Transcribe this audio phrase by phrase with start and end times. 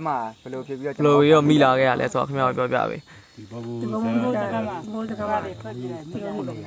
[0.00, 3.00] အမှဘယ်လိုဖြစ်ပြီးတော့ဘယ်လိုပြီးတော့မိလာခဲ့ရလဲဆိုတော့ခင်ဗျားတို့ပြောပြပေး
[3.36, 6.58] ဒီဘဘူးဒီဘုံဘုံတကမှာဘုံတကမှာတွေထွက်ပြေးတယ်မိလို့လို့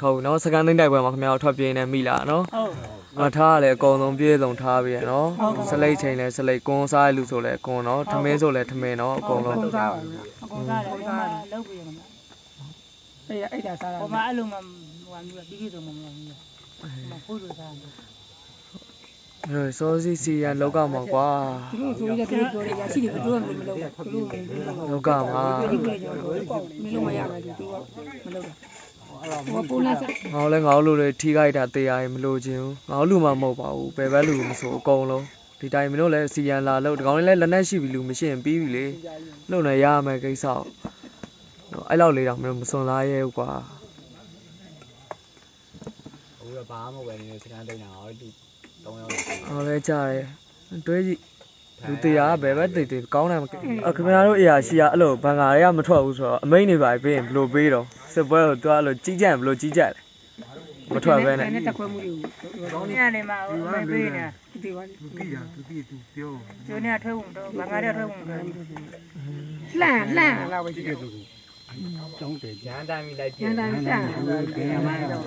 [0.00, 2.72] ဟုတ်နော်စကန်သိန်းတိုက်ပွဲမှာခင်ဗျားတို့ထွက်ပြေးနေမိလာနော်ဟုတ်
[3.20, 5.28] မထားရလဲအကုန်လုံးပြေးစုံထားပြီးရနော်
[5.70, 9.98] စလိတ်ချိန်လဲစလိတ်ကွန်းစားရလူဆိုလဲကွန်းနော်ထမင်းဆိုလဲထမင်းနော်အကုန်လုံးဘုံစားပါ
[10.44, 12.04] အကုန်စားတယ်ဘာမှလုပ်ပြီးရမှာ
[13.28, 16.38] အဲ့အဲ့ဒါစားတာဟိုမှာအဲ့လိုမှဟိုဟာမျိုးပြီးပြီးဆုံးမမလို့မျိုး
[17.10, 17.90] မဟုတ်လို့စားတယ်
[19.46, 21.28] အဲစောစီစီရလောကမှာကွာ
[21.72, 27.74] သူတို့ဆိုရတဲ့ပြောတယ်ရရှိတယ်သူတို့ကမလုပ်ဘူးသူတို့မလုပ်ဘူးလောကမှာဒီလိုကြောင့်မင်းလုံးမရဘူးသူက
[28.24, 28.44] မလုပ်
[29.46, 35.24] ဘူးဟိုပုံလက်စားငါတို့လဲငါတို့လူတွေထိခိုက်တာတရားရင်မလို့ခြင်းဘူးငါတို့လူမှမဟုတ်ပါဘူးဘယ်ဘက်လူမဆိုအကုန်လုံး
[35.60, 38.84] ဒီတိုင်းမင်းတို့လည်းစီရန်လာလို့ဒီကောင်လေးလည်းလက်နက်ရှိပြီလူမရှိရင်ပြီးပြီလေ
[39.50, 40.60] လုံနေရမယ်ကိစ္စကို
[41.72, 43.50] နော်အဲ့လောက်လေးတော့မင်းတို့မစွန်စားရဲဘူးကွာ
[46.38, 48.28] ဘူးတော့ဘာမှမဝယ်နေစကန်တိတ်တာဟောဒီ
[48.88, 49.10] 3ယောက်
[49.48, 50.24] ဟောလဲကြားတယ်
[50.86, 51.20] တွဲကြည့်
[51.88, 53.60] လူတရားကဘယ်ဘက်တိတ်တိတ်ကောင်းတယ်မခင်
[54.06, 59.88] ဗျားတို့အရာရှိကအဲ့လိုဘန်ကာတွေကမထွက်ဘူးဆိုတော့အမိန်တွေပါပြီးရင်ဘယ်လိုပေးတော့စစ်ပွဲကိုတွားလို့ကြီးကြံဘယ်လိုကြီးကြလဲ
[60.94, 62.12] မထွက်ပဲနဲ့နဲ့တက်ခွဲမှုတွေ
[62.88, 64.24] ဒီနေ့နေမှာအမေပေးနေ
[64.62, 66.32] ဒီပါသူကြည့်တာသူကြည့်သူပြော
[66.66, 68.42] ကျိုးနေထွက်ဝင်တော့ဘာငါရထွက်ဝင်တော့
[69.80, 71.08] လှန်လှန်လာပဲကြည့်တဲ့သူ
[71.68, 73.84] ကိုကျောင်းတယ်ရန်တိုင်းမိလိုက်ရန်တိုင်းလှန်
[74.56, 75.24] ဘယ်မှာတော့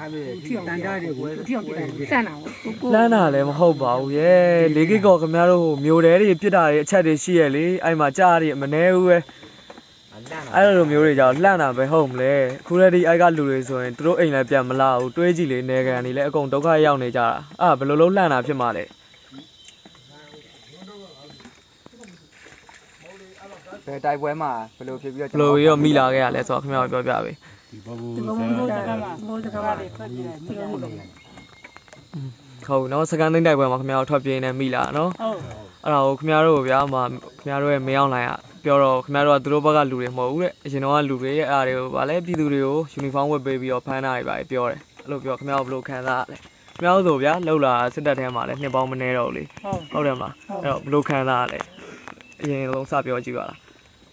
[0.00, 0.08] အဲ့
[0.44, 2.34] ဒီတန်တားတွေကိုဒီအောင်ပြတယ်စမ်းတာ
[2.82, 9.18] ကိုလမ်းတာလည်းမဟုတ်ပါဘူးရဲ့လေးကိကောခင်ဗျားတို့ဟိုမျိုးတဲတွေပြစ်တာတွေအချက်တွေရှိရလေအဲ့မှာကြားရမနေဘူးပဲ
[10.12, 12.32] လန့်တာအဲ့လိုမျိုးတွေကြောင့်လှမ်းတာပဲဟုတ်မလဲ
[12.66, 17.26] ခုတည်းဒီအိုက်ကလူတွေဆိုရင်သူတို့အိမ်လည်းပြန်မလာဘူးတွေးကြည့်လေနေကန်တွေလည်းအကုန်ဒုက္ခရောက်နေကြတာ
[17.60, 18.84] အဲ့ဘယ်လိုလုံးလှမ်းတာဖြစ်မှာလဲ
[23.86, 27.36] ဘယ်တိုက်ပွဲမှာဘယ်လိုဖြစ်ပြီးဘယ်လိုပြီးတော့မိလာခဲ့ရလဲဆိုတော့ခင်ဗျားတို့ပြောပြပေး
[27.70, 30.92] ဒီဘဘူးဒီဘုံဘုံတကမှာဘုံတကမှာတွေထွက်ပြေးတယ်မိလို့လို့
[32.66, 35.38] ဟုတ်နော်စကန်သိန်းတိုက်ပွဲမှာခင်ဗျားတို့ထွက်ပြေးနေမိလာနော်ဟုတ်
[35.84, 50.32] အဲ့ဒါကိုခင်ဗျားတို့ဗျာဟိုခင်ဗျားတို့ရဲ့မရောက်နိုင်อ่ะပြောတော့ခင်ဗျားတို့ကသူတို့ဘက်ကလူတွေမဟုတ်ဘူးတဲ့အရင်တော့ကလူတွေရဲ့အားတွေကိုဗာလဲပြည်သူတွေကိုယူနီဖောင်းဝတ်ပေးပြီးတော့ဖမ်းတာတွေပါပြောတယ်အဲ့လိုပြောခင်ဗျားတို့ဘယ်လိုခံစားရလဲခင်ဗျားတို့ဆိုဗျာလှုပ်လာစစ်တပ်ထဲမှာလဲနှစ်ပေါင်းမနေတော့ဘူးလေဟုတ်ဟုတ်တယ်မလား
[50.62, 51.58] အဲ့တော့ဘယ်လိုခံစားရလဲ
[52.42, 53.58] အရင်ဆုံးစပြောကြည့်ပါလား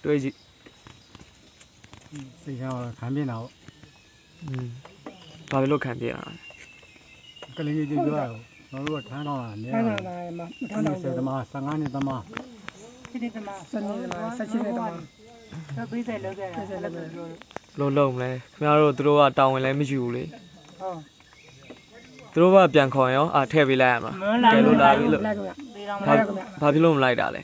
[0.03, 0.35] တွေးကြည့်
[2.43, 3.47] စိတ်ရောခံပြင်းတော့
[4.43, 4.67] อืม
[5.49, 6.21] ဘာဖြစ်လို့ခံပြရလဲ
[7.57, 12.21] ကလေးကြီးပြောတော့ကျွန်တော်တို့ကထမ်းတော့တာနေဆန်းလာလာမှာမထောင်းတော့30သမား15နှစ်သမား
[13.11, 14.89] ဒီဒီကမှာစနေလာဆက်ချင်းတဲ့တော့
[15.77, 17.37] တော့ပြီးတယ်လောက်ခဲ့တာလောက်ပြောလို့ဘယ်
[17.79, 20.23] လိုလုပ်မလဲခင်ဗျားတို့သူတို့ကတောင်းဝင်လဲမယူဘူးလေ
[20.79, 20.97] ဟုတ်
[22.33, 26.23] သူတို့ကပြန်ခေါ်ရောအာထည့်ပေးလိုက်ရမှာမလာကဲလို့လာပြီလို့လိုက်တော့ဒီတော့မဘာလာ
[26.61, 27.41] ဘာဖြစ်လို့မလိုက်တာလဲ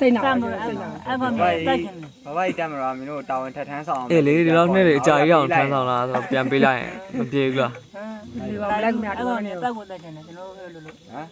[0.00, 11.26] စိတ်နာတပါမ်းမစိတ်နာအဲ့ဘာမျိုးတိုက်ချင်ဘာဘာကြီးတက်မလားမင်းတို့တာဝန်ထက်ထမ်းဆောင်အေးလေဒီလောက်နဲ့တွေအကြာကြီးအောင်ထမ်းဆောင်လာဆိုတော့ပြန်ပေးလိုက်ရင်မပြေဘူးလားဟမ်ဒီပါမလိုက်မြတ်အဲ့တော့ဘာနေမျိုးတိုက်ကိုတိုက်ချင်တယ်ကျွန်တော်တို့လို့လို့ဟမ်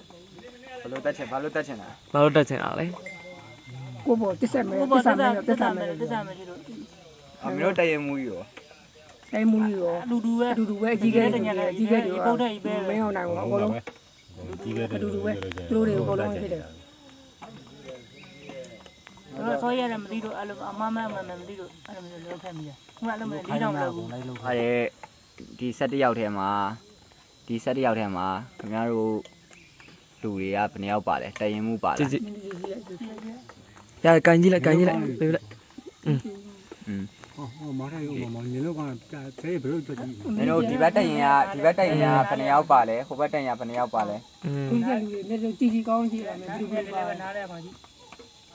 [0.80, 2.86] ဘယ်လိုတက်ချင်ဘာလို့တက်ချင်တာဘာလို့တက်ချင်တာလဲ
[4.06, 6.56] ကိုဘောတစ်ဆက်မယ်ဘုတစ်ရားဆက်မယ်တက်တစ်ဆက်တာမယ်မယ်တက်တာမယ်ဒီလို
[7.44, 8.42] အမင်းတို့တရမှုကြီးရော
[9.32, 12.52] တိုင်းမူရောအလူတူပဲအတူတူပဲအကြီးကဲအကြီးကဲတွေပုတ်တဲ့
[12.88, 13.72] မင်းအောင်နိုင်ဘူးအကုန်လုံး
[14.62, 15.32] ကြီးခဲ့တယ်အတူတူပဲ
[15.72, 16.79] လူတွေအကုန်လုံးဖြစ်တယ်တော့
[19.61, 24.07] ဆောရတယ်မသိလို့အဲ့လိုအမမမမသိလို့အဲ့လိုမျိုးလောက်ခဲ့မိတယ်ခုအဲ့လိုမျိုးလေးတော့မလုပ်ဘူး
[24.43, 24.79] ဟာတဲ့
[25.59, 26.49] ဒီ7ယောက်ထဲမှာ
[27.47, 28.27] ဒီ7ယောက်ထဲမှာ
[28.59, 29.13] ခင်ဗျားတို့
[30.21, 32.23] လူတွေကဘယ်နှယောက်ပါလဲတရင်မှုပါ ကြ လား ည့်ကြည့်
[34.05, 35.47] ရကန်ကြီးလိုက်ကန်ကြီးလိုက်ပေးလိုက်
[36.07, 37.03] อืม
[37.35, 38.83] ဟောဟောမာထိုင်ဦးမောင်နေလို့ကဘ
[39.51, 39.97] ယ်ဘယ်လိုကြည့်
[40.38, 47.73] မင်းတို့ဒီဘက်တက်ရင်ကဒီဘက်တက်ရင်ကဘယ်နှယောက်ပါလဲဟိုဘက်တက်ရင်ကဘယ်နှယောက်ပါလဲ อืม ဒီကလူတွေလည်းတီတီကောင်းကြည့်ရမယ်ဒီ ဒီ လို လို ပဲ ပဲနားလဲပါကြီး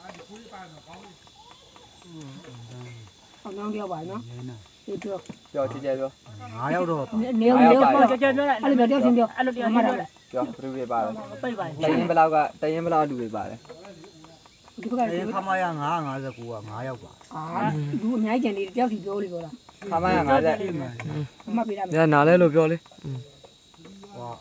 [0.06, 4.56] အောင်အောင်ပြောပါနော်နေနာ
[4.86, 5.18] ဒီပြော
[5.52, 6.10] ပြောချစ်ကြပြော
[6.42, 7.72] 9ရောက်တော့နေနေပြော
[8.10, 11.10] ကြောကြောပြောလိုက်အဲ့လိုပြောချင်းပြောအဲ့လိုပြောမှမှတ်တ်တာတာပြောဘယ်သူတွေပါလဲ
[11.42, 13.56] ပိတ်ပါတရင်ဘယ်လောက်ကတရင်ဘယ်လောက်လူတွေပါလဲ
[14.82, 17.42] ဒီဘက်ကအဲခမရ959က9ရောက်ပါအာ
[18.02, 19.50] လူအများကြီးကျန်နေတယောက်စီပြောလို့ပြောတာ
[19.90, 22.76] ခမရ50မှတ်ပေးရမယ်ညနားလဲလို့ပြောလေ
[24.16, 24.32] ဟော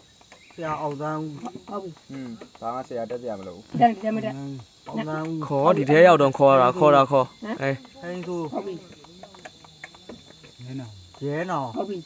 [0.53, 1.21] ဆရာအောင်တန်း
[1.69, 2.29] ဟုတ်ပြီอืม
[2.59, 4.74] ဘာမှဆရာတက်ကြမလို့တက်တယ်မတက်အောင်တန်း
[5.46, 7.26] ခေါ်ဒီထဲရောက်တော့ခေါ်တာခေါ်တာခေါ်
[7.62, 8.74] အေး ဟင်းသူ ဟုတ်ပြီ
[10.64, 10.86] နေနာ
[11.24, 11.98] ရဲနောင် ဟုတ်ပြီ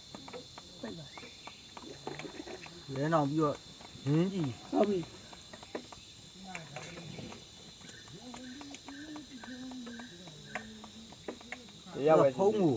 [2.96, 3.54] ရဲနောင်ပြီးတော့
[4.06, 4.98] ရင်းကြီး ဟုတ်ပြီ
[11.94, 12.68] တရားဝယ် ဖုံးမှု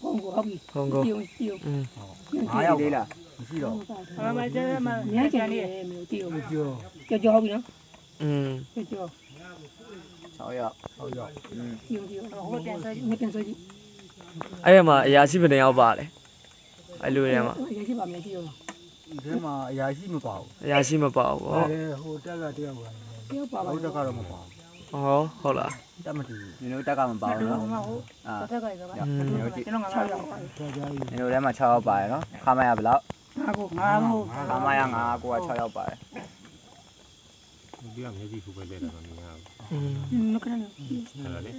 [0.00, 1.82] ဟုတ်ဟုတ်ပြီ ဖုန်းကို ပြုံပြုံ อืม
[2.52, 3.06] 9ရောက် လေးလား
[3.38, 3.74] မရှိတော့
[4.24, 6.68] မမကျဲမ အများကြီးကျန်နေတယ်မျိုးတီးအောင် ပြော
[7.08, 7.64] ကြောကြောဟုတ်ပြီနော်
[8.22, 9.04] อืม ကြောကြော
[9.59, 13.57] 6ယောက်6ရောက်อืมပြုံပြုံဟိုပြန်ဆွဲကြည့်ပြန်ဆွဲကြည့်
[14.65, 16.05] အဲ့မှာအရာရှိဘယ်နှယောက်ပါလဲ
[17.03, 18.43] အဲ့လိုထဲမှာရရှိပါမယ်ရှိရော
[19.23, 21.63] ဒီမှာအရာရှိမပါဘူးအရာရှိမပါဘူးဟောဟော
[22.03, 22.79] ဟိုတက်ကတယောက်က
[23.29, 24.39] ပြောပါပါဟုတ်တက်ကတော့မပါ
[24.91, 25.73] ဟောဟုတ်လား
[26.05, 29.07] တက်မတူနင်တို့တက်ကမပါဘာဘူးလို့နော်မဟုတ်အာတက်ကကြပါကျွန်
[29.73, 33.01] တော်ငါ6ရောက်ပါဆရာကြီးနင်တို့ထဲမှာ6ယောက်ပါတယ်နော်ခမရဘယ်လောက်
[33.39, 35.97] ငါကိုငါကိုခမရ9ကိုက6ယောက်ပါတယ်
[37.79, 39.29] ဘူးဒီကမျက်စိခုပဲလဲတာမမြင်ရ
[39.69, 41.51] ဘူးမကရနော်ဟုတ်လားလေ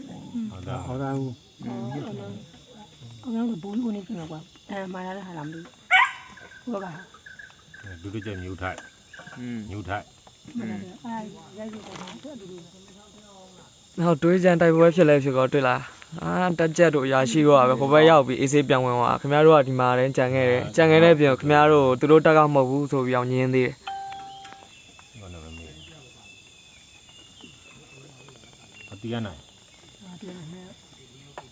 [0.50, 1.32] ဟုတ်တာဟုတ်တာဘူး
[3.24, 4.40] အကောင်ကဘူးလို့နေပြန်ကွာ
[4.70, 5.64] အဲမာလာလည်းဟာလာမလို့
[6.62, 6.94] ဟုတ်ကဲ့
[8.02, 8.78] ဒုတိယညှို့ထိုက်
[9.70, 10.04] ညှို့ထိုက်
[14.00, 15.82] နောက်တွေးကြံတိုက်ပွဲဖြစ်လဲဖြစ်တော့တွေ့လား
[16.22, 23.74] အာတက်ကြက်တို့အရာရှိတော့ပဲဟိုဘက်ရောက်ပြီးအေးဆေးပြန်ဝင်သွားခင်ဗျားတို့ကဒီမှာတန်းကြံခဲ့တယ်ကြံခဲ့တဲ့ပြင်ခင်ဗျားတို့သူတို့တက်ကမဟုတ်ဘူးဆိုပြီးအောင်ညင်းသေးတယ်
[29.00, 29.38] အတီးရနိုင်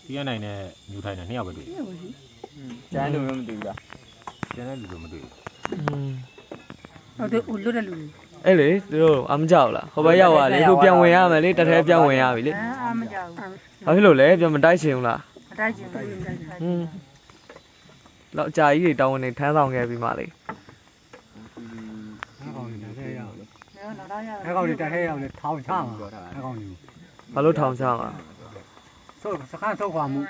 [0.07, 0.59] တီးရနိုင်နဲ့
[0.91, 1.67] မြူထိုက်နဲ့နှစ်ယောက်ပဲတွေ့
[2.93, 3.77] ကျန်လူမျိုးမသိဘူးလား
[4.55, 5.23] ကျန်တဲ့လူတို့မတွေ့
[5.73, 6.09] อืม
[7.17, 7.95] ဟုတ်တယ်ဦးလွတ်တဲ့လူ
[8.47, 15.21] အဲ့လေသူတို့အမကြောက်လားဟိုဘက်ရောက်သွားလေသူပြန်ဝင်ရမယ်လေတက်ထဲပြန်ဝင်ရပြီလေအာအာမကြောက်ဘာဖြစ်လို့လဲပြန်မတိုက်ချင်ဘူးလား
[15.53, 16.85] အတိုက်ကျင်တယ်ဟွန်း
[18.37, 25.79] တော့အကြာကြီးတွေတောင်းဝင်နေထမ်းဆောင်ခဲ့ပြီးမှလေအဲကောင်ကြီးတက်ခဲ့ရအောင်နော်တော့ရအဲကောင်ကြီးတက်ခဲ့ရအောင်လေထောင်ချမှာ
[26.35, 26.73] အဲကောင်ကြီး
[27.35, 28.11] ဘာလို့ထောင်ချမှာ
[29.23, 30.27] ဆိုစခန်းဆောက်ခွာမှုဩ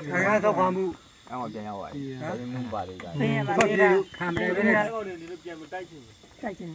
[0.00, 0.84] စခန်းဆောက်ခွာမှု
[1.28, 6.72] အဲ့မှာပြန်ရောက်သွားပြီအဲ့ဒီမှုပါတယ်ကြာဖေးရပါဘာလေဖြစ်လားလို့ခံမယ်ပဲတိုက်ချင်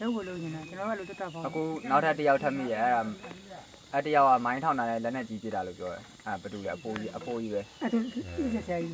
[0.00, 3.00] ရုပ်ကိုလို့နေတာကျွန်တော်ကလို့တက်တာပေါ့အခုနောက်ထပ်တစ်ယောက်ထပ်မိရဲအဲ့ဒါ
[3.92, 8.92] အဲ့တစ်ယောက်ကမိုင်းထောင်တာနဲ့လက်နဲ့ကြီးပြတာလို့ပြောတယ်အဲ့ဘယ်သူလဲအပိုးကြီးအပိုးကြီးပဲအဲ့ဒါပြည့်စရာကြီး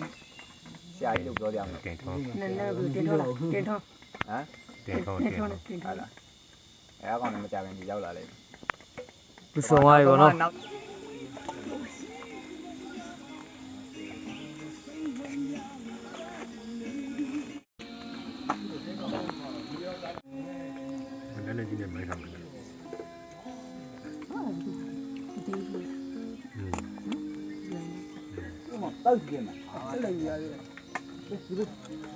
[0.96, 4.44] ဆရာကြီးလို့ပြောကြမှာတင်ထုံးနည်းနည်းကိုတင်ထောလာတင်ထောဟမ်
[4.86, 6.08] တင်ထုံးတင်တင်ထောထုံးတင်ဟုထောတ်လား
[7.02, 8.38] အဲ့ကောင်လည်းမကြခင်ဒီရောက်လာလိမ့်မယ်
[9.54, 10.54] လူဆောင်သွားပြီဗောနော်နောက်
[21.46, 22.30] မနေ့ကကြီးနဲ့မိုင်းထားတယ်
[24.32, 26.64] อื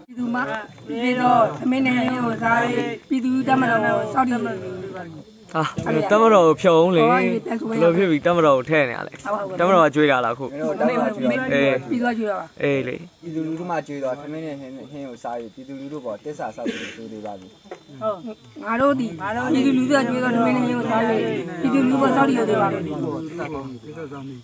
[0.01, 0.37] ม ပြည်သူမ
[0.89, 3.81] ပြည်တော့သမင်းနဲ့ဟိုစားရေးပြည်သူတမတော်
[4.13, 4.53] စောက်တည်ဟာ
[6.11, 9.13] တမတော်ကိုဖြုတ်အောင်လေဟောဘဒီယ်တန်ဆိုပဲလိုဖြစ်ပြီးတမတော်ကိုထဲနေရလဲ
[9.59, 11.51] တမတော်ကကြွေးတာလားခုမင်းတို့တောင်းတာကြည့်ရအောင်
[11.91, 17.49] ပြည်သွားကြည့်ရပါအေးလေပြည်သူလူထုမှကြွေးတော့ထမင်းနဲ့ဟင်းဟင်းကိုစားရပြည်သူလူထုပေါ်တစ္ဆာဆောက်ပြီးကြိုးသေးပါပြီ
[18.03, 18.19] ဟုတ်
[18.65, 19.07] ငါတို့ဒီ
[19.53, 24.37] ပြည်သူလူထုကကြွေးတော့သမင်းနဲ့ဟိုစားရေးပြည်သူလူကစောက်တည်ရသေးပါမယ်ဒီတော့ဆောင်ပြီ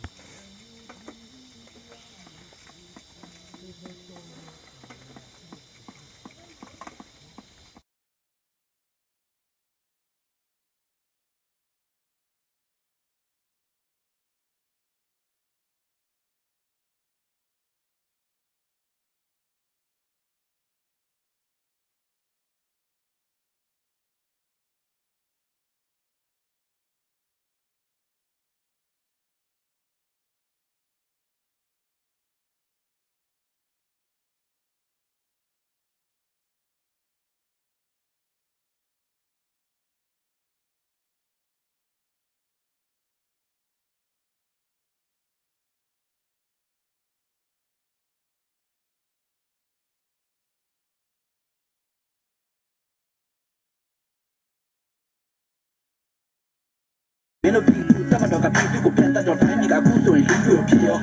[57.45, 60.99] မင်းတို့ပြည်သူတမတော်ကပြည်သူကိုပြန်တတ်တော့တိုင်းပြည်ကအခုဆိုရင်လူမျိုးဖြစ်ရော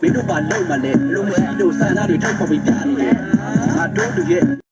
[0.00, 3.14] မင်းတို့ဘာလုပ်မှလဲလူမျိုးတို့ဆန္ဒတွေထုတ်ပေါ်ပြီးပြနေတယ်
[3.76, 4.67] ငါတို့တို့ရဲ့